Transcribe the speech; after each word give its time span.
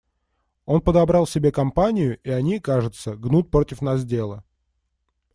Он 0.65 0.81
подобрал 0.81 1.27
себе 1.27 1.51
компанию, 1.51 2.17
и 2.23 2.31
они, 2.31 2.59
кажется, 2.59 3.13
гнут 3.15 3.51
против 3.51 3.83
нас 3.83 4.03
дело. 4.03 4.43